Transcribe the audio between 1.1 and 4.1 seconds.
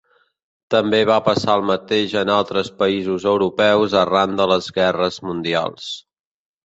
passar el mateix en altres països europeus